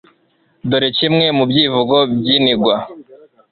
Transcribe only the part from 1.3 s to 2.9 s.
mu byivugo by'iningwa